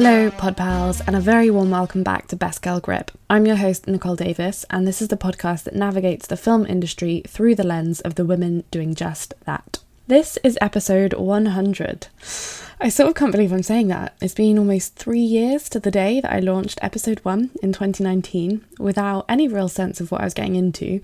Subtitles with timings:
[0.00, 3.10] Hello, Pod Pals, and a very warm welcome back to Best Girl Grip.
[3.28, 7.24] I'm your host, Nicole Davis, and this is the podcast that navigates the film industry
[7.26, 9.80] through the lens of the women doing just that.
[10.06, 12.06] This is episode 100.
[12.80, 14.16] I sort of can't believe I'm saying that.
[14.20, 18.64] It's been almost three years to the day that I launched episode 1 in 2019
[18.78, 21.00] without any real sense of what I was getting into,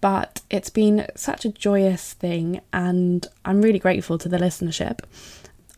[0.00, 5.00] but it's been such a joyous thing, and I'm really grateful to the listenership.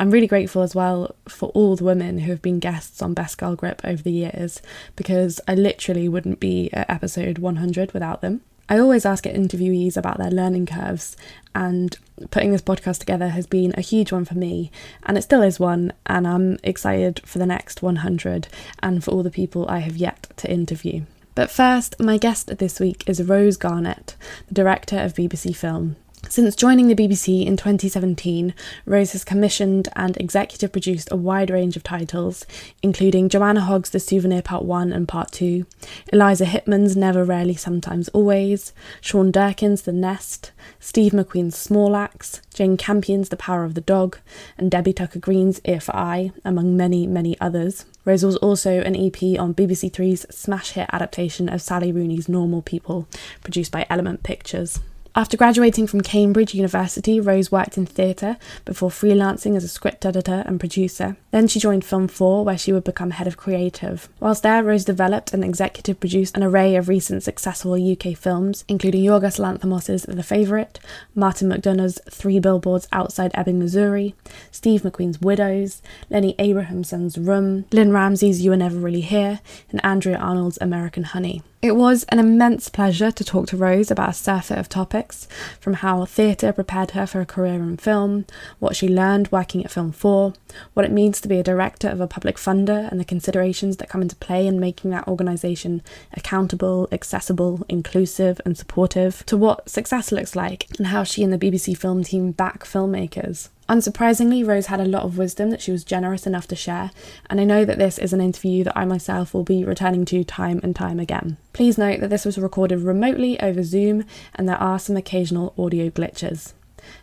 [0.00, 3.36] I'm really grateful as well for all the women who have been guests on Best
[3.36, 4.62] Girl Grip over the years
[4.94, 8.42] because I literally wouldn't be at episode 100 without them.
[8.68, 11.16] I always ask interviewees about their learning curves,
[11.54, 11.96] and
[12.30, 14.70] putting this podcast together has been a huge one for me,
[15.04, 15.94] and it still is one.
[16.04, 18.48] And I'm excited for the next 100
[18.82, 21.04] and for all the people I have yet to interview.
[21.34, 24.16] But first, my guest this week is Rose Garnett,
[24.48, 25.96] the director of BBC Film.
[26.30, 28.52] Since joining the BBC in 2017,
[28.84, 32.44] Rose has commissioned and executive produced a wide range of titles,
[32.82, 35.64] including Joanna Hogg's The Souvenir Part 1 and Part 2,
[36.12, 42.76] Eliza Hittman's Never, Rarely, Sometimes, Always, Sean Durkin's The Nest, Steve McQueen's Small Axe, Jane
[42.76, 44.18] Campion's The Power of the Dog,
[44.58, 47.86] and Debbie Tucker Green's Ear for Eye, among many, many others.
[48.04, 52.60] Rose was also an EP on BBC Three's smash hit adaptation of Sally Rooney's Normal
[52.60, 53.08] People,
[53.42, 54.80] produced by Element Pictures.
[55.14, 60.44] After graduating from Cambridge University, Rose worked in theatre before freelancing as a script editor
[60.46, 61.16] and producer.
[61.32, 64.08] Then she joined Film 4, where she would become head of creative.
[64.20, 69.02] Whilst there, Rose developed and executive produced an array of recent successful UK films, including
[69.02, 70.78] Yorgos Lanthimos' The Favourite,
[71.14, 74.14] Martin McDonagh's Three Billboards Outside Ebbing, Missouri,
[74.52, 80.16] Steve McQueen's Widows, Lenny Abrahamson's Room, Lynne Ramsay's You Were Never Really Here, and Andrea
[80.16, 81.42] Arnold's American Honey.
[81.60, 85.26] It was an immense pleasure to talk to Rose about a surfeit of topics,
[85.58, 88.26] from how theatre prepared her for a career in film,
[88.60, 90.34] what she learned working at Film 4,
[90.74, 93.88] what it means to be a director of a public funder and the considerations that
[93.88, 95.82] come into play in making that organisation
[96.12, 101.38] accountable, accessible, inclusive, and supportive, to what success looks like, and how she and the
[101.38, 103.48] BBC film team back filmmakers.
[103.68, 106.90] Unsurprisingly, Rose had a lot of wisdom that she was generous enough to share,
[107.28, 110.24] and I know that this is an interview that I myself will be returning to
[110.24, 111.36] time and time again.
[111.52, 115.90] Please note that this was recorded remotely over Zoom and there are some occasional audio
[115.90, 116.54] glitches.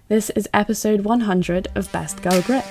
[0.08, 2.66] This is episode 100 of Best Girl Grip.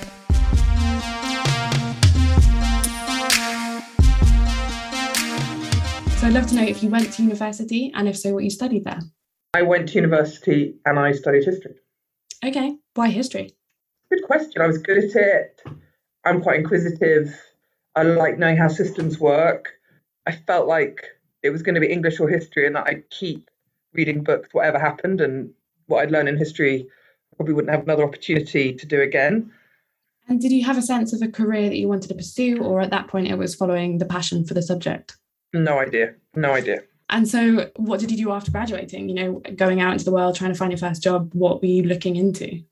[6.17, 8.49] So I'd love to know if you went to university and if so, what you
[8.49, 8.99] studied there.
[9.53, 11.75] I went to university and I studied history.
[12.43, 13.55] Okay, why history?
[14.15, 14.61] Good question.
[14.61, 15.61] I was good at it.
[16.23, 17.37] I'm quite inquisitive.
[17.95, 19.73] I like knowing how systems work.
[20.25, 21.05] I felt like
[21.43, 23.51] it was going to be English or history and that I'd keep
[23.91, 25.51] reading books, whatever happened, and
[25.87, 26.87] what I'd learned in history
[27.35, 29.51] probably wouldn't have another opportunity to do again.
[30.29, 32.79] And did you have a sense of a career that you wanted to pursue, or
[32.79, 35.17] at that point it was following the passion for the subject?
[35.51, 36.15] No idea.
[36.35, 36.83] No idea.
[37.09, 39.09] And so, what did you do after graduating?
[39.09, 41.67] You know, going out into the world, trying to find your first job, what were
[41.67, 42.63] you looking into?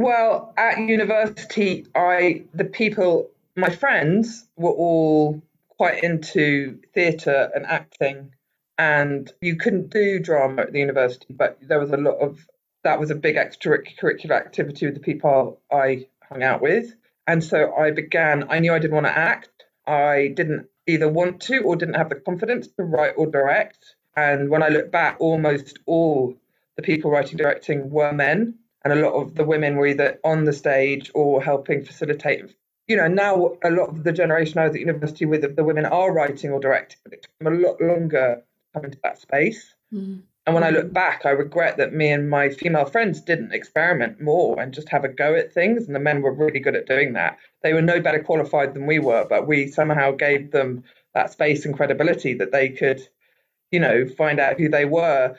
[0.00, 8.32] Well, at university, I the people, my friends, were all quite into theatre and acting,
[8.78, 12.48] and you couldn't do drama at the university, but there was a lot of
[12.82, 16.94] that was a big extracurricular activity with the people I hung out with,
[17.26, 18.46] and so I began.
[18.48, 19.50] I knew I didn't want to act.
[19.86, 23.96] I didn't either want to or didn't have the confidence to write or direct.
[24.16, 26.36] And when I look back, almost all
[26.76, 30.44] the people writing directing were men and a lot of the women were either on
[30.44, 32.54] the stage or helping facilitate.
[32.88, 35.86] You know, now a lot of the generation I was at university with, the women
[35.86, 39.20] are writing or directing, but it took them a lot longer to come into that
[39.20, 39.74] space.
[39.92, 40.22] Mm.
[40.46, 44.20] And when I look back, I regret that me and my female friends didn't experiment
[44.20, 45.86] more and just have a go at things.
[45.86, 47.38] And the men were really good at doing that.
[47.62, 50.82] They were no better qualified than we were, but we somehow gave them
[51.14, 53.06] that space and credibility that they could,
[53.70, 55.36] you know, find out who they were,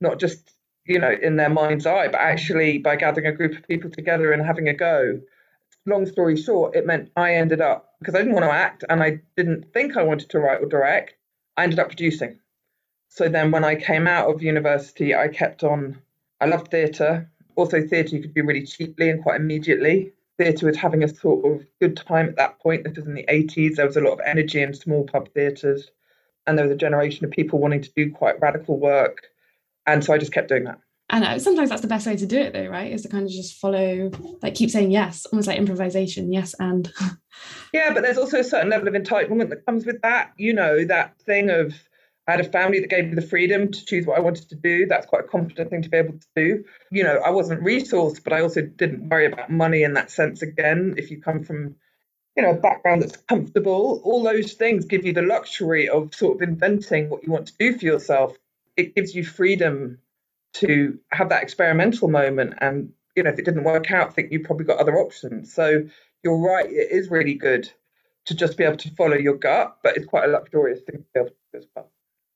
[0.00, 0.52] not just
[0.84, 4.32] you know, in their mind's eye, but actually by gathering a group of people together
[4.32, 5.20] and having a go.
[5.86, 9.02] Long story short, it meant I ended up because I didn't want to act and
[9.02, 11.14] I didn't think I wanted to write or direct.
[11.56, 12.38] I ended up producing.
[13.08, 16.00] So then when I came out of university, I kept on.
[16.40, 17.30] I loved theatre.
[17.56, 20.12] Also, theatre you could do really cheaply and quite immediately.
[20.38, 22.84] Theatre was having a sort of good time at that point.
[22.84, 23.76] This was in the 80s.
[23.76, 25.90] There was a lot of energy in small pub theatres.
[26.46, 29.31] And there was a generation of people wanting to do quite radical work
[29.86, 30.78] and so I just kept doing that.
[31.10, 32.90] And sometimes that's the best way to do it, though, right?
[32.90, 36.90] Is to kind of just follow, like, keep saying yes, almost like improvisation, yes, and.
[37.74, 40.32] yeah, but there's also a certain level of entitlement that comes with that.
[40.38, 41.74] You know, that thing of
[42.26, 44.54] I had a family that gave me the freedom to choose what I wanted to
[44.54, 44.86] do.
[44.86, 46.64] That's quite a confident thing to be able to do.
[46.90, 50.40] You know, I wasn't resourced, but I also didn't worry about money in that sense
[50.40, 50.94] again.
[50.96, 51.74] If you come from
[52.36, 54.00] you know, a background that's comfortable.
[54.04, 57.56] All those things give you the luxury of sort of inventing what you want to
[57.58, 58.36] do for yourself.
[58.76, 59.98] It gives you freedom
[60.54, 62.54] to have that experimental moment.
[62.58, 65.52] And, you know, if it didn't work out, think you probably got other options.
[65.52, 65.86] So
[66.22, 67.70] you're right, it is really good
[68.26, 71.04] to just be able to follow your gut, but it's quite a luxurious thing to
[71.14, 71.90] be able to do as well.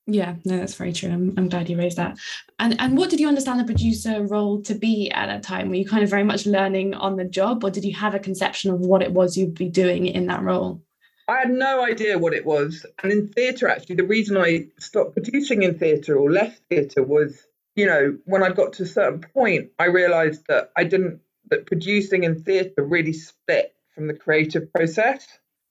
[0.08, 1.10] Yeah, no, that's very true.
[1.10, 2.16] I'm, I'm glad you raised that.
[2.60, 5.68] And and what did you understand the producer role to be at that time?
[5.68, 8.20] Were you kind of very much learning on the job, or did you have a
[8.20, 10.80] conception of what it was you'd be doing in that role?
[11.28, 12.86] I had no idea what it was.
[13.02, 17.46] And in theatre, actually, the reason I stopped producing in theatre or left theatre was,
[17.74, 21.66] you know, when I got to a certain point, I realised that I didn't that
[21.66, 25.26] producing in theatre really split from the creative process,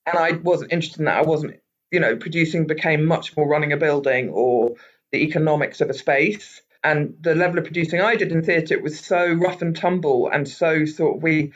[0.06, 1.18] and I wasn't interested in that.
[1.18, 1.60] I wasn't
[1.92, 4.76] you know, producing became much more running a building or
[5.14, 6.62] the economics of a space.
[6.84, 10.48] And the level of producing I did in theatre was so rough and tumble and
[10.48, 11.54] so sort of we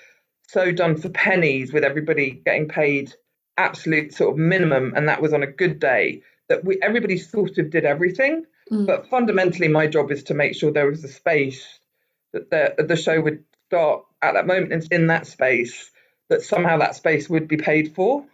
[0.48, 3.14] so done for pennies with everybody getting paid
[3.60, 7.58] absolute sort of minimum and that was on a good day that we everybody sort
[7.58, 8.46] of did everything.
[8.72, 8.88] Mm.
[8.88, 11.80] But fundamentally my job is to make sure there was a space
[12.34, 15.92] that the the show would start at that moment and in that space
[16.30, 18.26] that somehow that space would be paid for.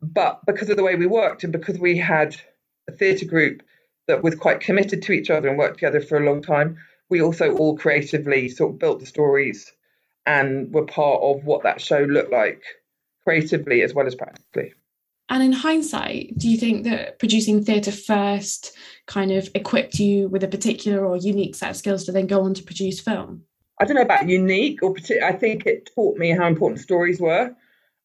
[0.00, 2.36] But because of the way we worked and because we had
[2.88, 3.62] a theatre group
[4.06, 6.76] that was quite committed to each other and worked together for a long time,
[7.08, 9.72] we also all creatively sort of built the stories
[10.26, 12.62] and were part of what that show looked like
[13.24, 14.72] creatively as well as practically.
[15.30, 18.76] And in hindsight, do you think that producing theatre first
[19.06, 22.42] kind of equipped you with a particular or unique set of skills to then go
[22.42, 23.42] on to produce film?
[23.80, 25.26] I don't know about unique or particular.
[25.26, 27.54] I think it taught me how important stories were,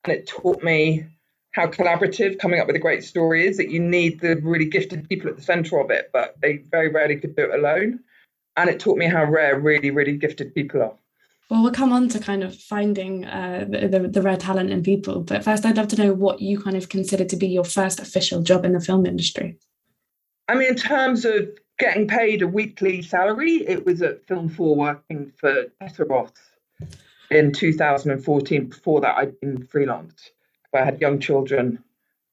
[0.04, 1.06] and it taught me
[1.52, 5.08] how collaborative coming up with a great story is that you need the really gifted
[5.10, 8.00] people at the center of it, but they very rarely could do it alone.
[8.56, 10.96] And it taught me how rare really, really gifted people are.
[11.50, 15.22] Well, we'll come on to kind of finding uh, the, the, rare talent in people.
[15.22, 18.00] But first, I'd love to know what you kind of consider to be your first
[18.00, 19.58] official job in the film industry.
[20.48, 21.50] I mean, in terms of
[21.80, 26.34] getting paid a weekly salary, it was at Film 4 working for Tessa Ross
[27.32, 28.66] in 2014.
[28.68, 30.30] Before that, I'd been freelance.
[30.74, 31.84] I had young children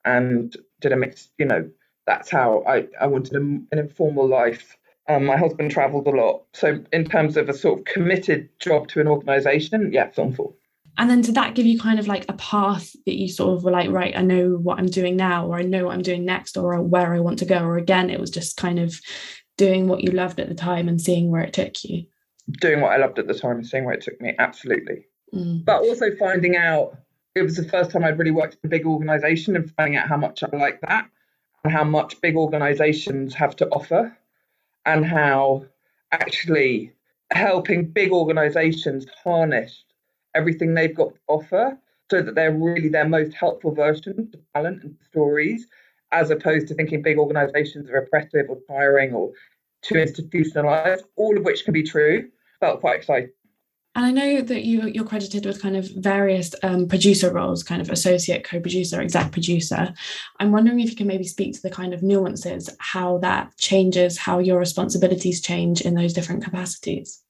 [0.04, 1.70] and did a mix, you know,
[2.06, 4.76] that's how I, I wanted a, an informal life.
[5.08, 6.44] Um, my husband traveled a lot.
[6.53, 10.53] So, in terms of a sort of committed job to an organization, yeah, Film 4.
[10.99, 13.64] And then did that give you kind of like a path that you sort of
[13.64, 16.25] were like, right, I know what I'm doing now, or I know what I'm doing
[16.25, 17.58] next, or where I want to go?
[17.58, 18.99] Or again, it was just kind of
[19.56, 22.06] doing what you loved at the time and seeing where it took you?
[22.61, 25.06] Doing what I loved at the time and seeing where it took me, absolutely.
[25.35, 25.64] Mm.
[25.64, 26.97] But also finding out
[27.37, 30.09] it was the first time I'd really worked in a big organization and finding out
[30.09, 31.06] how much I like that
[31.62, 34.17] and how much big organizations have to offer
[34.87, 35.67] and how
[36.12, 36.93] actually
[37.33, 39.85] helping big organizations harness
[40.37, 41.79] everything they've got to offer
[42.11, 45.67] so that they're really their most helpful version of talent and stories,
[46.12, 49.33] as opposed to thinking big organizations are oppressive or tiring or
[49.83, 52.29] too institutionalized, all of which can be true.
[52.61, 53.31] Felt quite exciting.
[53.96, 57.81] And I know that you you're credited with kind of various um, producer roles, kind
[57.81, 59.94] of associate co-producer, exec producer.
[60.38, 64.19] I'm wondering if you can maybe speak to the kind of nuances, how that changes,
[64.19, 67.22] how your responsibilities change in those different capacities.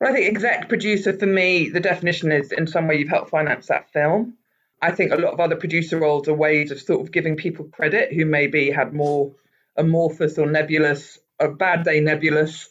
[0.00, 3.28] Well, I think exec producer for me, the definition is in some way you've helped
[3.28, 4.38] finance that film.
[4.80, 7.66] I think a lot of other producer roles are ways of sort of giving people
[7.66, 9.34] credit who maybe had more
[9.76, 12.70] amorphous or nebulous, a bad day nebulous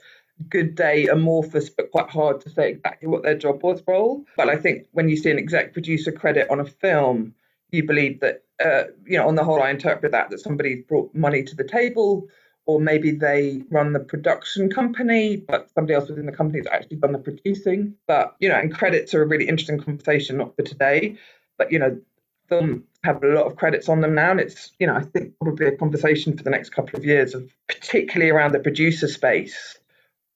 [0.49, 4.25] good day amorphous but quite hard to say exactly what their job was role.
[4.35, 7.33] But I think when you see an exec producer credit on a film,
[7.71, 11.13] you believe that, uh, you know, on the whole, I interpret that that somebody brought
[11.13, 12.27] money to the table,
[12.65, 16.97] or maybe they run the production company, but somebody else within the company has actually
[16.97, 17.95] done the producing.
[18.07, 21.17] But, you know, and credits are a really interesting conversation, not for today,
[21.57, 21.99] but, you know,
[22.47, 24.31] film have a lot of credits on them now.
[24.31, 27.33] And it's, you know, I think probably a conversation for the next couple of years
[27.33, 29.77] of particularly around the producer space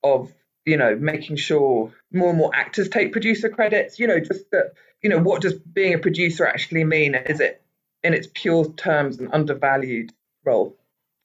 [0.04, 0.32] of
[0.66, 4.74] you know making sure more and more actors take producer credits you know just that
[5.02, 7.16] you know what does being a producer actually mean?
[7.16, 7.62] Is it
[8.04, 10.14] in its pure terms an undervalued
[10.46, 10.76] role?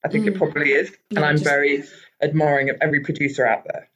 [0.04, 0.28] I think mm.
[0.28, 1.44] it probably is and i'm just...
[1.44, 1.84] very
[2.22, 3.88] admiring of every producer out there.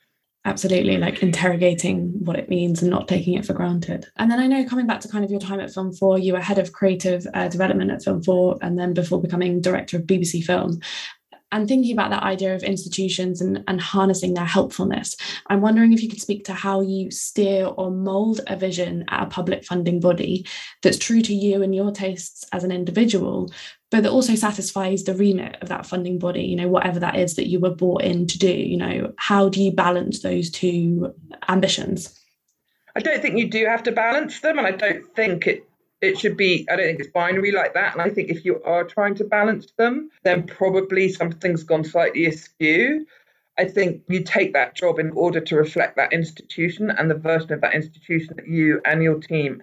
[0.44, 4.06] Absolutely like interrogating what it means and not taking it for granted.
[4.16, 6.32] And then i know coming back to kind of your time at film 4 you
[6.32, 10.04] were head of creative uh, development at film 4 and then before becoming director of
[10.04, 10.80] bbc film
[11.52, 16.02] and thinking about that idea of institutions and, and harnessing their helpfulness, I'm wondering if
[16.02, 20.00] you could speak to how you steer or mold a vision at a public funding
[20.00, 20.46] body
[20.82, 23.52] that's true to you and your tastes as an individual,
[23.90, 27.36] but that also satisfies the remit of that funding body, you know, whatever that is
[27.36, 31.14] that you were brought in to do, you know, how do you balance those two
[31.48, 32.20] ambitions?
[32.96, 35.68] I don't think you do have to balance them, and I don't think it
[36.00, 37.94] it should be, I don't think it's binary like that.
[37.94, 42.26] And I think if you are trying to balance them, then probably something's gone slightly
[42.26, 43.06] askew.
[43.58, 47.52] I think you take that job in order to reflect that institution and the version
[47.52, 49.62] of that institution that you and your team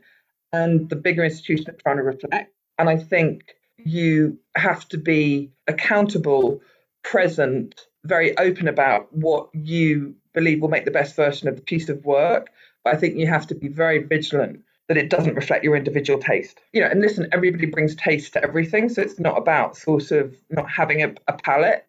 [0.52, 2.52] and the bigger institution are trying to reflect.
[2.80, 6.62] And I think you have to be accountable,
[7.04, 11.90] present, very open about what you believe will make the best version of the piece
[11.90, 12.50] of work.
[12.84, 14.64] But I think you have to be very vigilant
[14.94, 16.60] that it doesn't reflect your individual taste.
[16.72, 18.90] You know, and listen, everybody brings taste to everything.
[18.90, 21.82] So it's not about sort of not having a, a.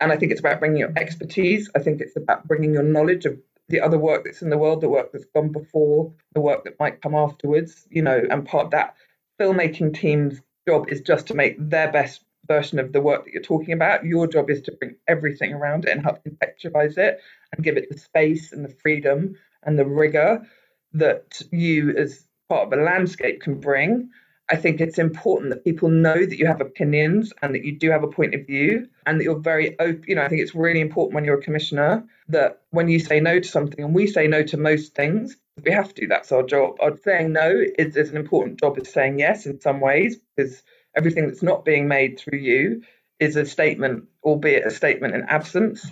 [0.00, 1.68] And I think it's about bringing your expertise.
[1.76, 3.38] I think it's about bringing your knowledge of
[3.68, 6.80] the other work that's in the world, the work that's gone before, the work that
[6.80, 8.94] might come afterwards, you know, and part of that
[9.38, 13.42] filmmaking team's job is just to make their best version of the work that you're
[13.42, 14.04] talking about.
[14.04, 17.20] Your job is to bring everything around it and help contextualize it
[17.52, 20.46] and give it the space and the freedom and the rigor
[20.94, 24.10] that you as part of a landscape can bring.
[24.50, 27.90] I think it's important that people know that you have opinions and that you do
[27.90, 30.04] have a point of view and that you're very open.
[30.06, 33.20] You know, I think it's really important when you're a commissioner that when you say
[33.20, 36.06] no to something, and we say no to most things, we have to.
[36.06, 36.76] That's our job.
[36.82, 40.62] I'd saying no is, is an important job as saying yes in some ways because
[40.96, 42.82] everything that's not being made through you
[43.20, 45.86] is a statement, albeit a statement in absence.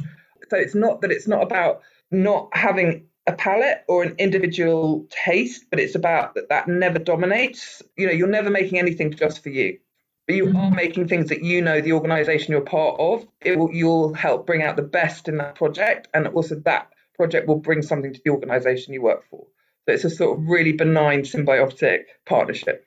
[0.48, 5.64] So it's not that it's not about not having a palette or an individual taste,
[5.70, 7.82] but it's about that that never dominates.
[7.96, 9.78] You know, you're never making anything just for you.
[10.26, 10.74] But you are mm-hmm.
[10.74, 13.26] making things that you know the organization you're part of.
[13.44, 17.46] It will, you'll help bring out the best in that project, and also that project
[17.46, 19.46] will bring something to the organization you work for.
[19.86, 22.86] So it's a sort of really benign symbiotic partnership.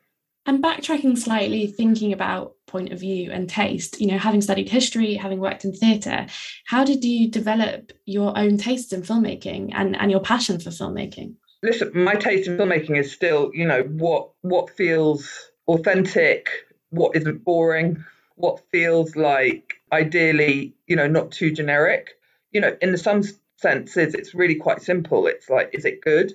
[0.49, 5.13] And backtracking slightly, thinking about point of view and taste, you know, having studied history,
[5.13, 6.25] having worked in theatre,
[6.65, 11.35] how did you develop your own tastes in filmmaking and, and your passion for filmmaking?
[11.61, 16.49] Listen, my taste in filmmaking is still, you know, what what feels authentic,
[16.89, 18.03] what isn't boring,
[18.33, 22.17] what feels like ideally, you know, not too generic.
[22.53, 23.21] You know, in some
[23.57, 25.27] senses, it's really quite simple.
[25.27, 26.33] It's like, is it good?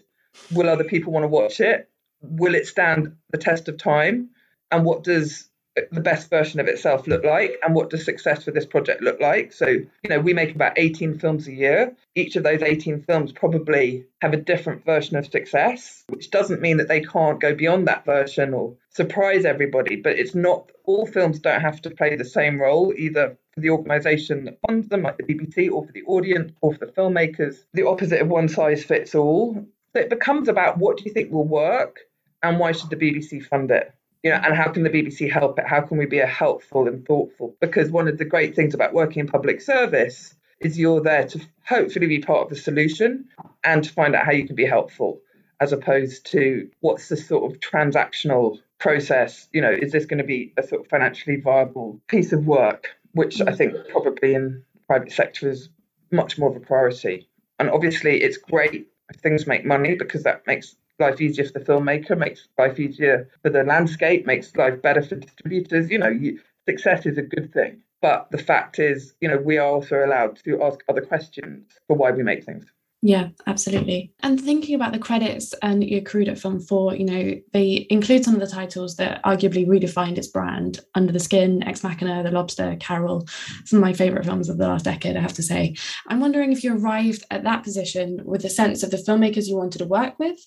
[0.53, 1.91] Will other people want to watch it?
[2.31, 4.31] Will it stand the test of time?
[4.71, 5.49] And what does
[5.91, 7.59] the best version of itself look like?
[7.65, 9.53] And what does success for this project look like?
[9.53, 11.97] So you know we make about 18 films a year.
[12.15, 16.77] Each of those 18 films probably have a different version of success which doesn't mean
[16.77, 21.41] that they can't go beyond that version or surprise everybody but it's not all films
[21.41, 25.17] don't have to play the same role either for the organization that funds them like
[25.17, 27.65] the BBC or for the audience or for the filmmakers.
[27.73, 29.55] The opposite of one size fits all.
[29.95, 32.01] So it becomes about what do you think will work
[32.45, 33.93] and why should the BBC fund it?
[34.23, 35.67] You know, and how can the BBC help it?
[35.67, 37.57] How can we be a helpful and thoughtful?
[37.61, 41.41] Because one of the great things about working in public service is you're there to
[41.67, 43.27] hopefully be part of the solution
[43.65, 45.21] and to find out how you can be helpful,
[45.61, 49.49] as opposed to what's the sort of transactional process.
[49.53, 52.89] You know, is this going to be a sort of financially viable piece of work,
[53.13, 55.69] which I think probably in private sector is
[56.11, 57.29] much more of a priority.
[57.59, 61.65] And obviously, it's great if things make money because that makes life easier for the
[61.65, 65.91] filmmaker, makes life easier for the landscape, makes life better for distributors.
[65.91, 67.83] You know, you, success is a good thing.
[68.03, 71.97] But the fact is, you know, we are also allowed to ask other questions for
[71.97, 72.67] why we make things.
[73.07, 74.15] Yeah, absolutely.
[74.23, 78.25] And thinking about the credits and you accrued at Film 4, you know, they include
[78.25, 82.31] some of the titles that arguably redefined its brand Under the Skin, Ex Machina, The
[82.31, 83.29] Lobster, Carol,
[83.67, 85.77] some of my favourite films of the last decade, I have to say.
[86.09, 89.59] I'm wondering if you arrived at that position with a sense of the filmmakers you
[89.59, 90.39] wanted to work with,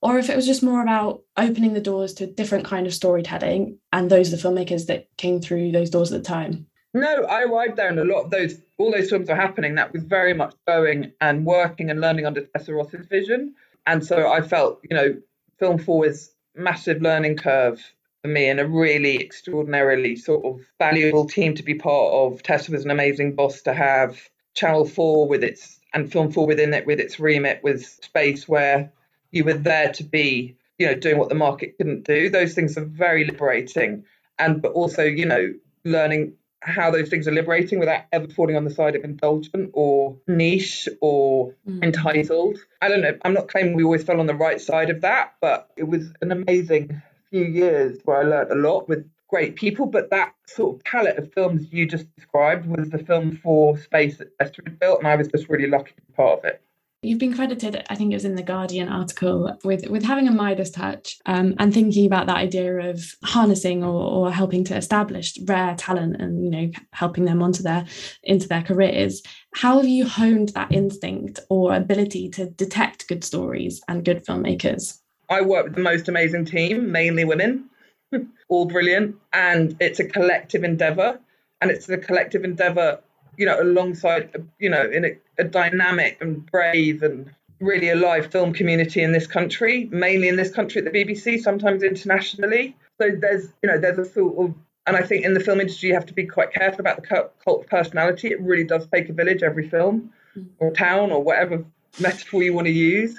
[0.00, 2.94] or if it was just more about opening the doors to a different kind of
[2.94, 6.68] storytelling and those are the filmmakers that came through those doors at the time.
[6.94, 9.74] No, I arrived there and a lot of those, all those films were happening.
[9.74, 13.54] That was very much going and working and learning under Tessa Ross's vision.
[13.86, 15.16] And so I felt, you know,
[15.58, 17.82] Film 4 was massive learning curve
[18.22, 22.42] for me and a really extraordinarily sort of valuable team to be part of.
[22.44, 24.30] Tessa was an amazing boss to have.
[24.54, 28.92] Channel 4 with its, and Film 4 within it with its remit was space where
[29.32, 32.30] you were there to be, you know, doing what the market couldn't do.
[32.30, 34.04] Those things are very liberating.
[34.38, 35.52] And, but also, you know,
[35.84, 40.16] learning how those things are liberating without ever falling on the side of indulgent or
[40.26, 41.82] niche or mm.
[41.82, 42.58] entitled.
[42.80, 43.16] I don't know.
[43.22, 46.12] I'm not claiming we always fell on the right side of that, but it was
[46.22, 49.86] an amazing few years where I learned a lot with great people.
[49.86, 54.18] But that sort of palette of films you just described was the Film 4 space
[54.18, 56.62] that Tessa had built, and I was just really lucky to be part of it.
[57.04, 60.32] You've been credited, I think it was in the Guardian article, with with having a
[60.32, 65.38] Midas touch um, and thinking about that idea of harnessing or, or helping to establish
[65.44, 67.84] rare talent and you know helping them onto their
[68.22, 69.22] into their careers.
[69.54, 75.00] How have you honed that instinct or ability to detect good stories and good filmmakers?
[75.28, 77.68] I work with the most amazing team, mainly women.
[78.48, 81.18] all brilliant, and it's a collective endeavor,
[81.60, 83.00] and it's a collective endeavor,
[83.36, 88.52] you know, alongside, you know, in a, a dynamic and brave and really alive film
[88.52, 92.76] community in this country, mainly in this country at the BBC, sometimes internationally.
[93.00, 94.54] So there's, you know, there's a sort of,
[94.86, 97.30] and I think in the film industry you have to be quite careful about the
[97.44, 98.28] cult of personality.
[98.28, 100.46] It really does take a village every film, mm.
[100.58, 101.64] or town, or whatever
[102.00, 103.18] metaphor you want to use.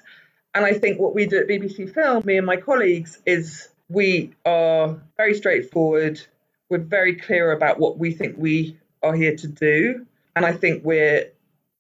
[0.54, 4.34] And I think what we do at BBC Film, me and my colleagues, is we
[4.46, 6.22] are very straightforward.
[6.70, 10.06] We're very clear about what we think we are here to do.
[10.36, 11.30] And I think we're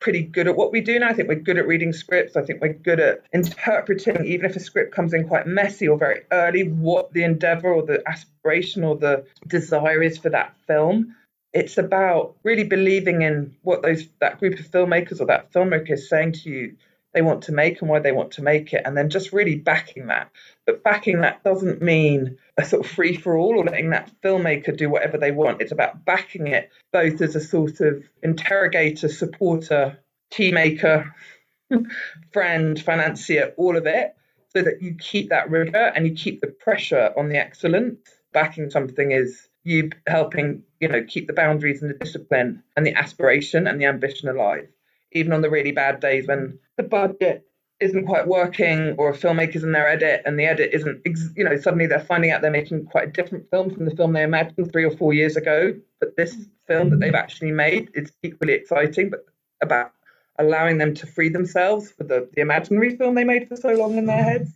[0.05, 1.09] pretty good at what we do now.
[1.09, 2.35] I think we're good at reading scripts.
[2.35, 5.97] I think we're good at interpreting, even if a script comes in quite messy or
[5.97, 11.15] very early, what the endeavor or the aspiration or the desire is for that film.
[11.53, 16.07] It's about really believing in what those that group of filmmakers or that filmmaker is
[16.07, 16.75] saying to you
[17.15, 19.55] they want to make and why they want to make it, and then just really
[19.55, 20.29] backing that.
[20.65, 24.75] But backing that doesn't mean a sort of free for all or letting that filmmaker
[24.75, 25.61] do whatever they want.
[25.61, 29.97] It's about backing it both as a sort of interrogator, supporter,
[30.31, 31.09] teammaker,
[32.33, 34.13] friend, financier, all of it,
[34.49, 37.97] so that you keep that rigor and you keep the pressure on the excellence.
[38.33, 42.93] Backing something is you helping, you know, keep the boundaries and the discipline and the
[42.93, 44.67] aspiration and the ambition alive
[45.15, 47.47] even on the really bad days when the budget
[47.79, 51.01] isn't quite working or a filmmaker's in their edit and the edit isn't
[51.35, 54.13] you know suddenly they're finding out they're making quite a different film from the film
[54.13, 55.73] they imagined three or four years ago.
[55.99, 56.35] But this
[56.67, 59.25] film that they've actually made is equally exciting but
[59.61, 59.91] about
[60.37, 63.97] allowing them to free themselves for the, the imaginary film they made for so long
[63.97, 64.51] in their heads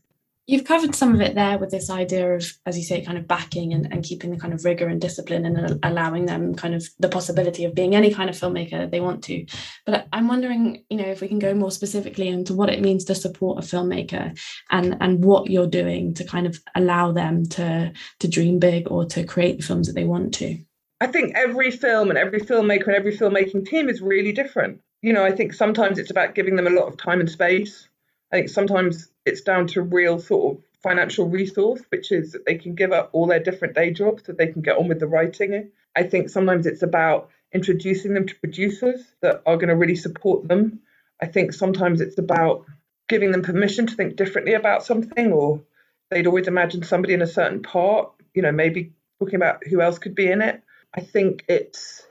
[0.50, 3.28] You've covered some of it there with this idea of, as you say, kind of
[3.28, 6.90] backing and, and keeping the kind of rigor and discipline and allowing them kind of
[6.98, 9.46] the possibility of being any kind of filmmaker they want to.
[9.86, 13.06] But I'm wondering, you know, if we can go more specifically into what it means
[13.06, 14.36] to support a filmmaker
[14.72, 19.06] and and what you're doing to kind of allow them to to dream big or
[19.06, 20.58] to create the films that they want to.
[21.00, 24.82] I think every film and every filmmaker and every filmmaking team is really different.
[25.04, 27.88] You know, I think sometimes it's about giving them a lot of time and space.
[28.32, 32.56] I think sometimes it's down to real sort of financial resource, which is that they
[32.56, 35.08] can give up all their different day jobs so they can get on with the
[35.08, 35.72] writing.
[35.96, 40.48] I think sometimes it's about introducing them to producers that are going to really support
[40.48, 40.80] them.
[41.22, 42.66] I think sometimes it's about
[43.08, 45.62] giving them permission to think differently about something, or
[46.10, 50.00] they'd always imagined somebody in a certain part, you know, maybe talking about who else
[50.00, 50.62] could be in it.
[50.94, 52.06] I think it's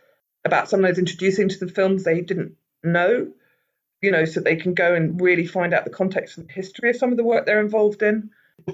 [0.45, 3.33] about sometimes introducing to the films they didn't know
[4.03, 6.97] you know, so they can go and really find out the context and history of
[6.97, 8.31] some of the work they're involved in.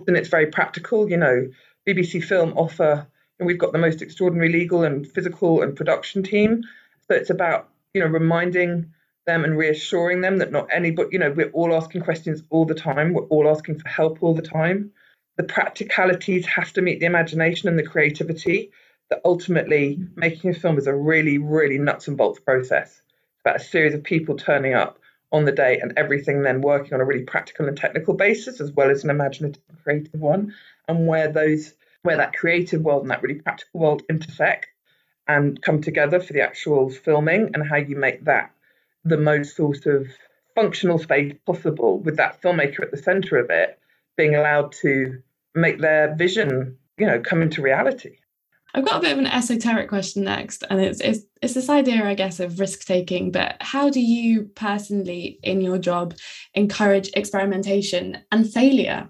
[0.07, 1.49] And it's very practical, you know.
[1.87, 3.07] BBC Film offer,
[3.39, 6.63] and we've got the most extraordinary legal and physical and production team.
[7.09, 8.93] So it's about, you know, reminding
[9.27, 12.75] them and reassuring them that not anybody, you know, we're all asking questions all the
[12.75, 13.13] time.
[13.13, 14.93] We're all asking for help all the time.
[15.37, 18.71] The practicalities have to meet the imagination and the creativity.
[19.11, 23.03] That ultimately making a film is a really, really nuts and bolts process.
[23.03, 24.99] It's about a series of people turning up
[25.35, 28.71] on the day and everything then working on a really practical and technical basis as
[28.71, 30.55] well as an imaginative and creative one
[30.87, 34.69] and where those where that creative world and that really practical world intersect
[35.27, 38.53] and come together for the actual filming and how you make that
[39.05, 40.07] the most sort of
[40.55, 43.77] functional space possible with that filmmaker at the center of it
[44.17, 45.21] being allowed to
[45.53, 48.19] make their vision you know come into reality
[48.77, 52.05] I've got a bit of an esoteric question next, and it's, it's it's this idea,
[52.05, 53.31] I guess, of risk taking.
[53.31, 56.15] But how do you personally, in your job,
[56.55, 59.09] encourage experimentation and failure?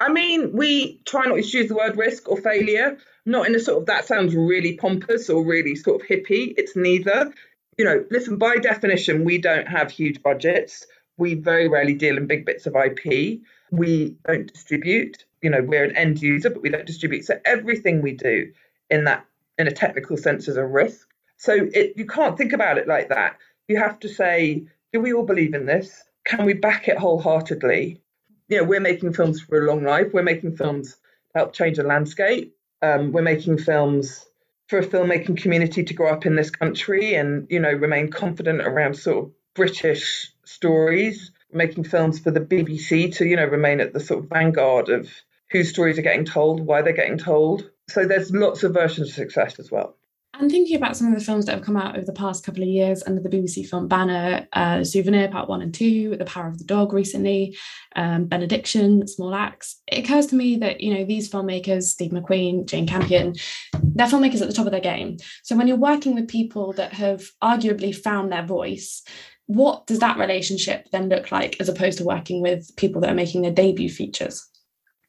[0.00, 3.60] I mean, we try not to use the word risk or failure, not in a
[3.60, 6.52] sort of that sounds really pompous or really sort of hippie.
[6.58, 7.32] It's neither.
[7.78, 10.86] You know, listen, by definition, we don't have huge budgets.
[11.16, 13.40] We very rarely deal in big bits of IP.
[13.70, 15.24] We don't distribute.
[15.40, 17.24] You know, we're an end user, but we don't distribute.
[17.24, 18.52] So everything we do
[18.90, 19.24] in that
[19.58, 21.08] in a technical sense as a risk.
[21.36, 23.36] So it, you can't think about it like that.
[23.66, 26.04] You have to say, do we all believe in this?
[26.24, 28.00] Can we back it wholeheartedly?
[28.48, 30.08] You know, we're making films for a long life.
[30.12, 30.98] We're making films to
[31.34, 32.54] help change the landscape.
[32.82, 34.24] Um, we're making films
[34.68, 38.60] for a filmmaking community to grow up in this country and you know remain confident
[38.60, 41.32] around sort of British stories.
[41.50, 44.90] We're making films for the BBC to you know remain at the sort of vanguard
[44.90, 45.10] of
[45.50, 47.70] whose stories are getting told, why they're getting told.
[47.88, 49.96] So there's lots of versions of success as well.
[50.34, 52.62] And thinking about some of the films that have come out over the past couple
[52.62, 56.46] of years under the BBC film banner, uh, Souvenir Part 1 and 2, The Power
[56.46, 57.56] of the Dog recently,
[57.96, 62.66] um, Benediction, Small Axe, it occurs to me that, you know, these filmmakers, Steve McQueen,
[62.66, 63.34] Jane Campion,
[63.82, 65.16] they're filmmakers at the top of their game.
[65.42, 69.02] So when you're working with people that have arguably found their voice,
[69.46, 73.14] what does that relationship then look like as opposed to working with people that are
[73.14, 74.46] making their debut features?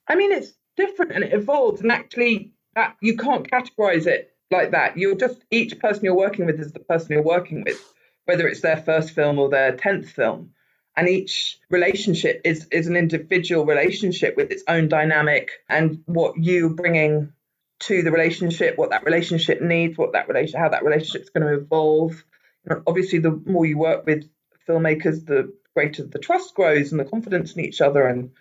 [0.07, 1.81] I mean, it's different and it evolves.
[1.81, 4.97] And actually, That you can't categorize it like that.
[4.97, 7.93] You're just each person you're working with is the person you're working with,
[8.25, 10.51] whether it's their first film or their tenth film.
[10.95, 16.69] And each relationship is is an individual relationship with its own dynamic and what you
[16.71, 17.31] bringing
[17.81, 21.61] to the relationship, what that relationship needs, what that relation, how that relationship's going to
[21.61, 22.23] evolve.
[22.65, 24.29] Know, obviously, the more you work with
[24.67, 28.31] filmmakers, the greater the trust grows and the confidence in each other and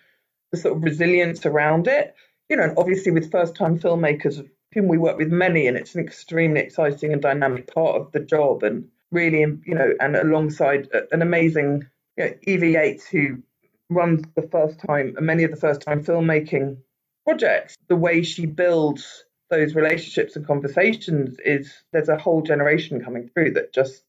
[0.51, 2.15] the sort of resilience around it.
[2.49, 6.05] You know, and obviously with first-time filmmakers, whom we work with many, and it's an
[6.05, 10.89] extremely exciting and dynamic part of the job, and really, um, you know, and alongside
[10.95, 13.43] uh, an amazing you know, Evie Yates who
[13.91, 16.79] runs the first time, many of the first-time filmmaking
[17.25, 17.77] projects.
[17.89, 23.53] The way she builds those relationships and conversations is there's a whole generation coming through
[23.53, 24.03] that just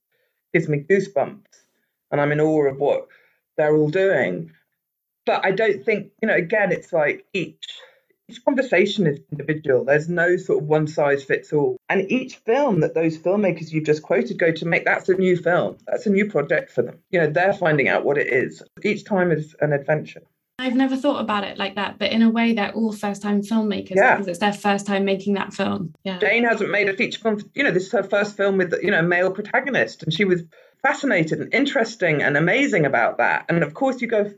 [0.53, 1.45] gives me goosebumps
[2.11, 3.07] and I'm in awe of what
[3.57, 4.51] they're all doing.
[5.25, 7.67] But I don't think, you know, again, it's like each
[8.29, 9.85] each conversation is individual.
[9.85, 11.77] There's no sort of one size fits all.
[11.89, 15.35] And each film that those filmmakers you've just quoted go to make, that's a new
[15.35, 15.77] film.
[15.87, 16.99] That's a new project for them.
[17.09, 18.61] You know, they're finding out what it is.
[18.83, 20.21] Each time is an adventure.
[20.59, 23.95] I've never thought about it like that, but in a way, they're all first-time filmmakers
[23.95, 24.15] Yeah.
[24.15, 25.93] because it's their first time making that film.
[26.03, 26.19] Yeah.
[26.19, 27.41] Jane hasn't made a feature film.
[27.55, 30.25] You know, this is her first film with you know a male protagonist, and she
[30.25, 30.43] was
[30.81, 33.45] fascinated and interesting and amazing about that.
[33.47, 34.31] And of course, you go,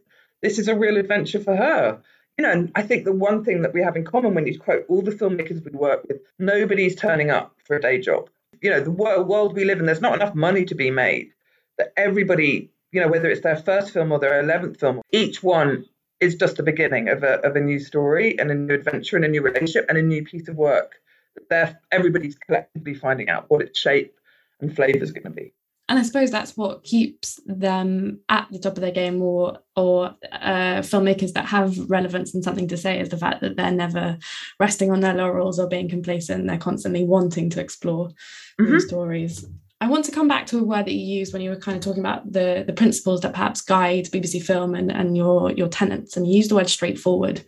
[0.44, 2.02] this is a real adventure for her.
[2.38, 4.58] You know, and I think the one thing that we have in common when you
[4.58, 8.30] quote all the filmmakers we work with, nobody's turning up for a day job.
[8.62, 11.32] You know, the world, we live in, there's not enough money to be made.
[11.78, 15.86] That everybody, you know, whether it's their first film or their eleventh film, each one
[16.20, 19.26] is just the beginning of a of a new story and a new adventure and
[19.26, 21.02] a new relationship and a new piece of work.
[21.50, 24.16] They're, everybody's collectively finding out what its shape
[24.60, 25.54] and flavour is going to be.
[25.92, 30.16] And I suppose that's what keeps them at the top of their game, or or
[30.32, 34.18] uh, filmmakers that have relevance and something to say is the fact that they're never
[34.58, 36.48] resting on their laurels or being complacent.
[36.48, 38.10] They're constantly wanting to explore
[38.58, 39.46] new stories.
[39.82, 41.76] I want to come back to a word that you used when you were kind
[41.76, 45.68] of talking about the the principles that perhaps guide BBC Film and, and your your
[45.68, 47.44] tenants, and you used the word straightforward,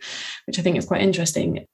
[0.46, 1.64] which I think is quite interesting.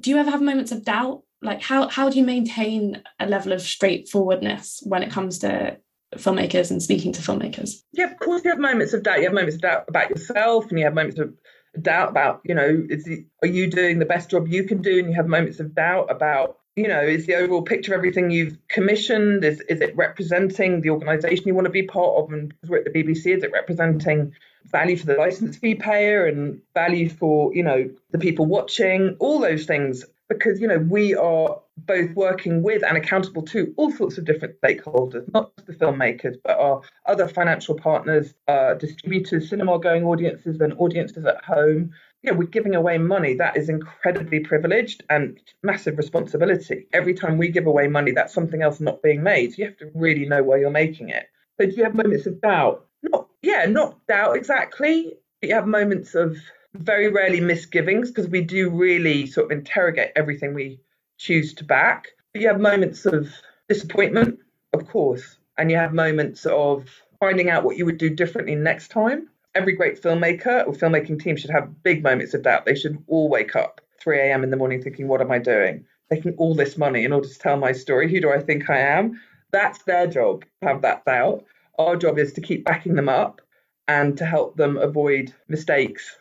[0.00, 1.22] Do you ever have moments of doubt?
[1.40, 5.78] Like how how do you maintain a level of straightforwardness when it comes to
[6.16, 7.82] filmmakers and speaking to filmmakers?
[7.92, 9.18] Yeah, of course you have moments of doubt.
[9.18, 11.34] You have moments of doubt about yourself, and you have moments of
[11.80, 14.98] doubt about, you know, is it, are you doing the best job you can do?
[14.98, 18.30] And you have moments of doubt about, you know, is the overall picture of everything
[18.30, 22.32] you've commissioned, is, is it representing the organisation you want to be part of?
[22.32, 24.32] And because we're at the BBC, is it representing
[24.66, 29.16] value for the license fee payer and value for, you know, the people watching?
[29.18, 33.90] All those things because you know we are both working with and accountable to all
[33.90, 39.48] sorts of different stakeholders, not just the filmmakers, but our other financial partners, uh, distributors,
[39.48, 41.90] cinema going audiences, and audiences at home.
[42.22, 43.34] Yeah, we're giving away money.
[43.34, 46.86] That is incredibly privileged and massive responsibility.
[46.92, 49.52] Every time we give away money, that's something else not being made.
[49.52, 51.26] So you have to really know why you're making it.
[51.60, 52.86] So do you have moments of doubt?
[53.02, 55.14] Not, yeah, not doubt exactly.
[55.40, 56.36] But you have moments of
[56.74, 60.80] very rarely misgivings because we do really sort of interrogate everything we
[61.18, 62.08] choose to back.
[62.32, 63.28] But you have moments of
[63.68, 64.38] disappointment,
[64.72, 66.88] of course, and you have moments of
[67.20, 69.28] finding out what you would do differently next time.
[69.54, 72.64] Every great filmmaker or filmmaking team should have big moments of doubt.
[72.64, 74.44] They should all wake up 3 a.m.
[74.44, 75.84] in the morning thinking, What am I doing?
[76.10, 78.10] Taking all this money in order to tell my story.
[78.10, 79.20] Who do I think I am?
[79.50, 81.44] That's their job have that doubt.
[81.78, 83.40] Our job is to keep backing them up
[83.88, 86.16] and to help them avoid mistakes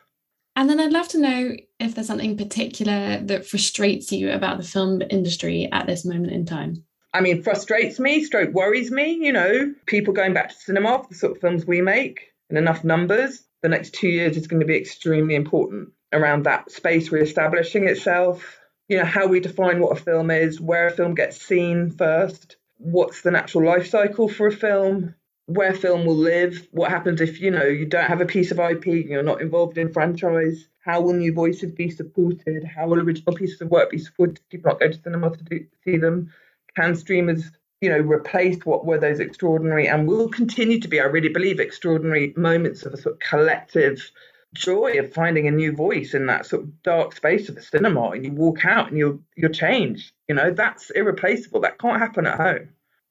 [0.57, 4.63] And then I'd love to know if there's something particular that frustrates you about the
[4.63, 6.83] film industry at this moment in time.
[7.13, 11.09] I mean, frustrates me, stroke worries me, you know, people going back to cinema for
[11.09, 13.43] the sort of films we make in enough numbers.
[13.61, 18.59] The next two years is going to be extremely important around that space re-establishing itself,
[18.87, 22.55] you know, how we define what a film is, where a film gets seen first,
[22.79, 25.13] what's the natural life cycle for a film,
[25.47, 28.59] where film will live, what happens if, you know, you don't have a piece of
[28.59, 33.33] IP, you're not involved in franchise, how will new voices be supported, how will original
[33.33, 36.33] pieces of work be supported, people not go to cinema to do, see them,
[36.75, 41.05] can streamers, you know, replace what were those extraordinary and will continue to be, I
[41.05, 44.11] really believe, extraordinary moments of a sort of collective
[44.53, 48.09] joy of finding a new voice in that sort of dark space of the cinema
[48.09, 50.11] and you walk out and you're you're changed.
[50.27, 51.61] You know, that's irreplaceable.
[51.61, 52.69] That can't happen at home.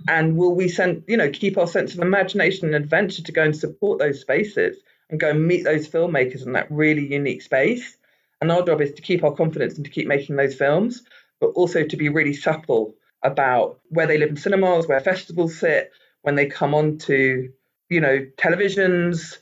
[0.09, 3.43] And will we send, you know, keep our sense of imagination and adventure to go
[3.43, 4.77] and support those spaces
[5.11, 7.97] and go and meet those filmmakers in that really unique space?
[8.41, 11.03] And our job is to keep our confidence and to keep making those films,
[11.41, 15.91] but also to be really supple about where they live in cinemas, where festivals sit,
[16.23, 17.51] when they come on to,
[17.89, 19.39] you know, televisions,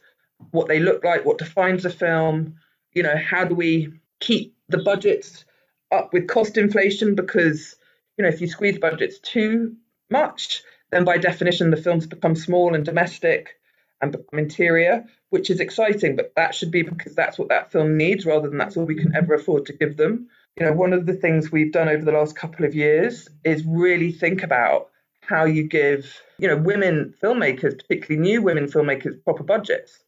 [0.53, 2.55] what they look like, what defines a film,
[2.93, 5.45] you know, how do we keep the budgets
[5.91, 7.75] up with cost inflation because,
[8.17, 9.77] you know, if you squeeze budgets too
[10.11, 13.57] much, then by definition the films become small and domestic
[14.01, 17.97] and become interior, which is exciting, but that should be because that's what that film
[17.97, 20.29] needs rather than that's all we can ever afford to give them.
[20.57, 23.65] You know, one of the things we've done over the last couple of years is
[23.67, 24.91] really think about
[25.23, 29.99] how you give, you know, women filmmakers, particularly new women filmmakers, proper budgets.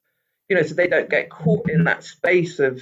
[0.48, 2.80] You know, so they don't get caught in that space of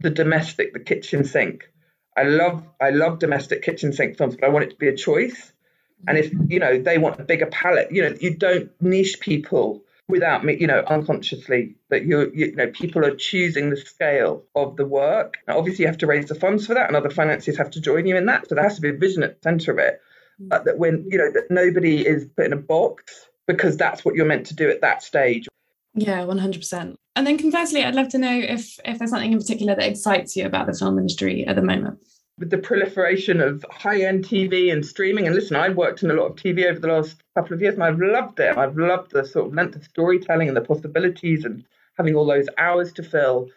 [0.00, 1.70] the domestic, the kitchen sink.
[2.16, 4.96] I love I love domestic kitchen sink films, but I want it to be a
[4.96, 5.52] choice.
[6.06, 9.82] And if you know they want a bigger palette, you know, you don't niche people
[10.08, 14.76] without me, you know, unconsciously that you you know people are choosing the scale of
[14.76, 15.34] the work.
[15.46, 17.80] Now, obviously, you have to raise the funds for that, and other financiers have to
[17.80, 18.48] join you in that.
[18.48, 20.00] So there has to be a vision at the centre of it.
[20.40, 20.48] Mm.
[20.48, 24.14] But that when you know that nobody is put in a box because that's what
[24.14, 25.48] you're meant to do at that stage.
[25.94, 26.96] Yeah, one hundred percent.
[27.16, 30.36] And then conversely, I'd love to know if if there's something in particular that excites
[30.36, 31.98] you about the film industry at the moment
[32.38, 35.26] with the proliferation of high-end TV and streaming.
[35.26, 37.74] And listen, I've worked in a lot of TV over the last couple of years,
[37.74, 38.56] and I've loved it.
[38.56, 41.64] I've loved the sort of length of storytelling and the possibilities, and
[41.96, 43.48] having all those hours to fill.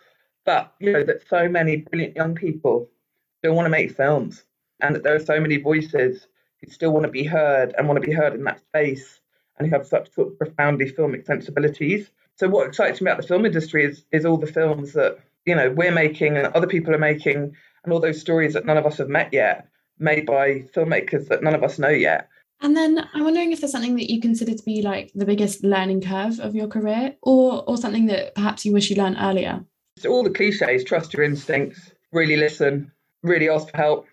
[0.45, 2.89] But you know that so many brilliant young people
[3.37, 4.43] still want to make films,
[4.81, 6.27] and that there are so many voices
[6.59, 9.19] who still want to be heard and want to be heard in that space,
[9.57, 12.09] and who have such sort of profoundly filmic sensibilities.
[12.37, 15.53] So what excites me about the film industry is is all the films that you
[15.53, 18.85] know we're making and other people are making and all those stories that none of
[18.85, 19.67] us have met yet,
[19.99, 22.29] made by filmmakers that none of us know yet.
[22.61, 25.63] And then I'm wondering if there's something that you consider to be like the biggest
[25.63, 29.65] learning curve of your career, or or something that perhaps you wish you learned earlier.
[29.97, 32.91] So all the cliches: trust your instincts, really listen,
[33.23, 34.07] really ask for help,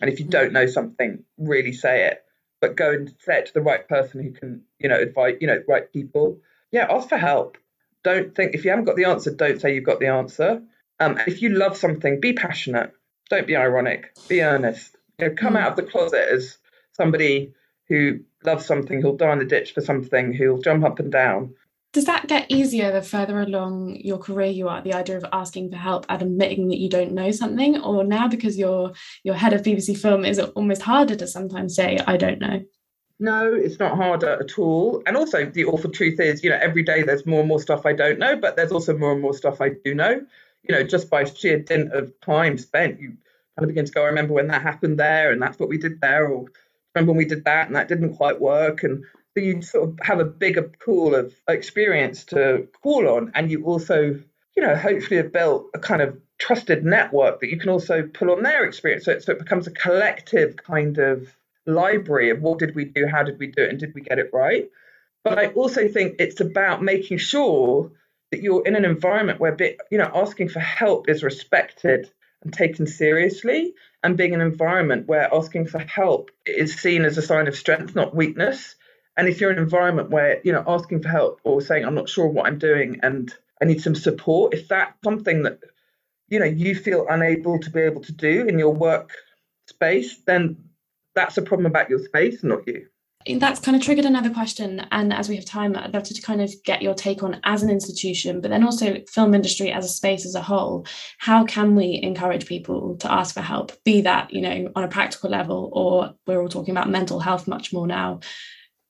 [0.00, 2.24] and if you don't know something, really say it.
[2.60, 5.46] But go and say it to the right person who can, you know, advise, you
[5.46, 6.40] know, right people.
[6.72, 7.56] Yeah, ask for help.
[8.02, 10.62] Don't think if you haven't got the answer, don't say you've got the answer.
[10.98, 12.92] Um, if you love something, be passionate
[13.32, 14.14] don't be ironic.
[14.28, 14.96] Be earnest.
[15.18, 15.60] You know, come mm.
[15.60, 16.58] out of the closet as
[16.92, 17.52] somebody
[17.88, 21.54] who loves something, who'll die in the ditch for something, who'll jump up and down.
[21.92, 24.80] Does that get easier the further along your career you are?
[24.80, 28.28] The idea of asking for help and admitting that you don't know something, or now
[28.28, 28.92] because you're
[29.24, 32.62] you're head of BBC Film, is it almost harder to sometimes say I don't know?
[33.18, 35.02] No, it's not harder at all.
[35.06, 37.86] And also, the awful truth is, you know, every day there's more and more stuff
[37.86, 40.22] I don't know, but there's also more and more stuff I do know
[40.62, 43.16] you know, just by sheer dint of time spent, you
[43.56, 45.78] kind of begin to go, I remember when that happened there, and that's what we
[45.78, 46.46] did there, or
[46.94, 48.82] remember when we did that and that didn't quite work.
[48.82, 53.32] And so you sort of have a bigger pool of experience to call on.
[53.34, 54.20] And you also,
[54.56, 58.30] you know, hopefully have built a kind of trusted network that you can also pull
[58.30, 59.04] on their experience.
[59.04, 61.34] So it, so it becomes a collective kind of
[61.66, 64.18] library of what did we do, how did we do it, and did we get
[64.18, 64.68] it right?
[65.24, 67.92] But I also think it's about making sure
[68.32, 69.56] that you're in an environment where
[69.90, 72.10] you know asking for help is respected
[72.42, 77.22] and taken seriously and being an environment where asking for help is seen as a
[77.22, 78.74] sign of strength not weakness.
[79.16, 81.94] And if you're in an environment where you know asking for help or saying i'm
[81.94, 85.60] not sure what i'm doing and i need some support if that's something that
[86.28, 89.12] you know you feel unable to be able to do in your work
[89.68, 90.56] space then
[91.14, 92.86] that's a problem about your space not you
[93.38, 96.40] that's kind of triggered another question and as we have time i'd love to kind
[96.40, 99.88] of get your take on as an institution but then also film industry as a
[99.88, 100.86] space as a whole
[101.18, 104.88] how can we encourage people to ask for help be that you know on a
[104.88, 108.20] practical level or we're all talking about mental health much more now.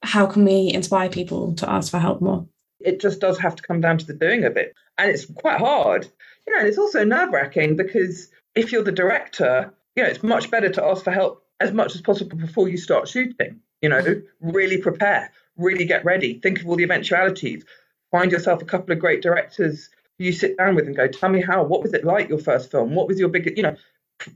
[0.03, 2.47] How can we inspire people to ask for help more?
[2.81, 5.59] It just does have to come down to the doing of it and it's quite
[5.59, 6.07] hard
[6.47, 10.51] you know and it's also nerve-wracking because if you're the director you know it's much
[10.51, 14.23] better to ask for help as much as possible before you start shooting you know,
[14.41, 17.65] really prepare, really get ready, think of all the eventualities,
[18.11, 21.43] find yourself a couple of great directors you sit down with and go, tell me
[21.43, 22.95] how, what was it like your first film?
[22.95, 23.77] What was your biggest, you know,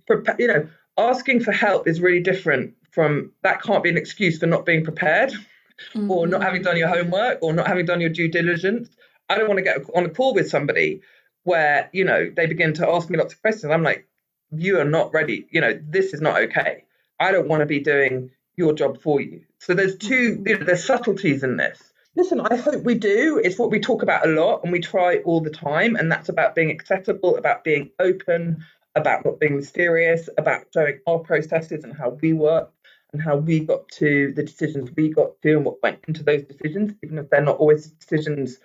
[0.06, 4.38] prepare, you know, asking for help is really different from that can't be an excuse
[4.38, 6.10] for not being prepared mm-hmm.
[6.10, 8.88] or not having done your homework or not having done your due diligence.
[9.28, 11.02] I don't want to get on a call with somebody
[11.44, 13.70] where, you know, they begin to ask me lots of questions.
[13.70, 14.08] I'm like,
[14.50, 15.46] you are not ready.
[15.50, 16.84] You know, this is not okay.
[17.20, 19.42] I don't want to be doing your job for you.
[19.58, 21.92] So there's two, you know, there's subtleties in this.
[22.16, 23.40] Listen, I hope we do.
[23.42, 25.96] It's what we talk about a lot and we try all the time.
[25.96, 28.64] And that's about being accessible, about being open,
[28.94, 32.72] about not being mysterious, about showing our processes and how we work
[33.12, 36.42] and how we got to the decisions we got to and what went into those
[36.44, 38.58] decisions, even if they're not always decisions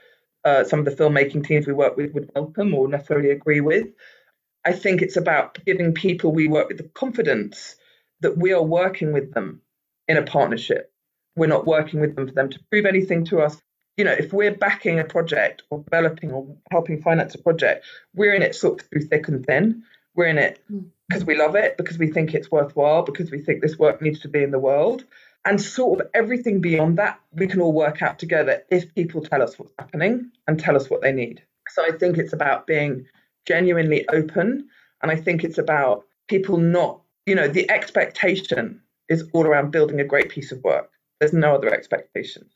[0.43, 3.87] uh, some of the filmmaking teams we work with would welcome or necessarily agree with.
[4.63, 7.75] I think it's about giving people we work with the confidence
[8.21, 9.61] that we are working with them
[10.11, 10.91] in a partnership.
[11.35, 13.61] We're not working with them for them to prove anything to us.
[13.97, 18.33] You know, if we're backing a project or developing or helping finance a project, we're
[18.33, 19.83] in it sort of through thick and thin.
[20.15, 20.81] We're in it hmm.
[21.07, 24.19] because we love it, because we think it's worthwhile, because we think this work needs
[24.21, 25.05] to be in the world.
[25.45, 29.41] And sort of everything beyond that, we can all work out together if people tell
[29.41, 31.41] us what's happening and tell us what they need.
[31.69, 33.07] So I think it's about being
[33.47, 34.67] genuinely open.
[35.01, 39.99] And I think it's about people not, you know, the expectation is all around building
[39.99, 40.89] a great piece of work.
[41.19, 42.49] There's no other expectation.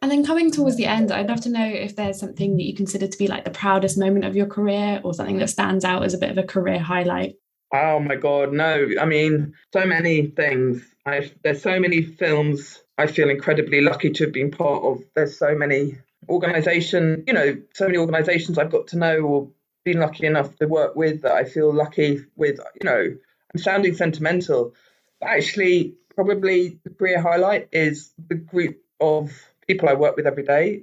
[0.00, 2.74] And then coming towards the end, I'd love to know if there's something that you
[2.74, 6.04] consider to be like the proudest moment of your career or something that stands out
[6.04, 7.34] as a bit of a career highlight.
[7.74, 8.88] Oh my God, no.
[9.00, 10.82] I mean, so many things.
[11.04, 15.02] I've, there's so many films I feel incredibly lucky to have been part of.
[15.14, 19.48] There's so many organization, you know, so many organizations I've got to know or
[19.84, 23.16] been lucky enough to work with that I feel lucky with, you know,
[23.54, 24.74] I'm sounding sentimental.
[25.22, 29.32] Actually, probably the career highlight is the group of
[29.66, 30.82] people I work with every day.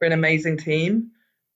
[0.00, 1.10] We're an amazing team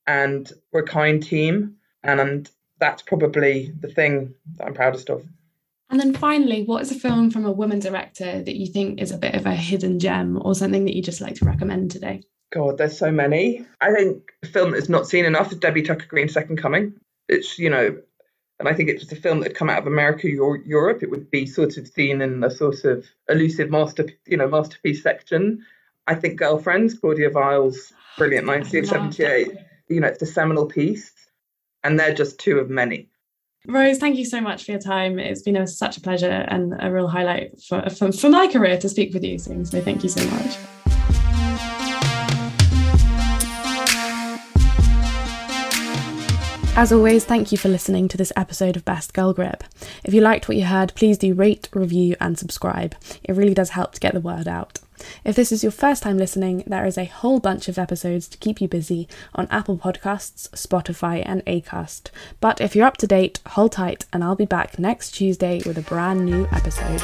[0.07, 1.77] and we're a kind team.
[2.03, 5.27] And that's probably the thing that I'm proudest of.
[5.89, 9.13] And then finally, what is a film from a woman director that you think is
[9.13, 12.23] a bit of a hidden gem or something that you just like to recommend today?
[12.53, 13.65] God, there's so many.
[13.81, 16.95] I think a film that's not seen enough is Debbie Tucker Green's Second Coming.
[17.29, 17.97] It's, you know,
[18.59, 21.03] and I think it's just a film that come out of America or Europe.
[21.03, 25.03] It would be sort of seen in the sort of elusive master, you know, masterpiece
[25.03, 25.65] section.
[26.07, 29.59] I think Girlfriends, Claudia Weill's brilliant 1978.
[29.89, 31.13] You know, it's a seminal piece,
[31.85, 33.09] and they're just two of many.
[33.67, 35.19] Rose, thank you so much for your time.
[35.19, 38.79] It's been a, such a pleasure and a real highlight for, for, for my career
[38.79, 39.65] to speak with you soon.
[39.67, 40.57] So thank you so much.
[46.79, 49.65] As always, thank you for listening to this episode of Best Girl Grip.
[50.05, 52.95] If you liked what you heard, please do rate, review, and subscribe.
[53.25, 54.79] It really does help to get the word out.
[55.25, 58.37] If this is your first time listening, there is a whole bunch of episodes to
[58.37, 62.11] keep you busy on Apple Podcasts, Spotify, and Acast.
[62.43, 65.79] But if you're up to date, hold tight, and I'll be back next Tuesday with
[65.79, 67.01] a brand new episode.